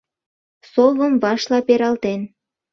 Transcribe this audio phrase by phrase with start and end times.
[0.71, 2.21] Совым вашла пералтен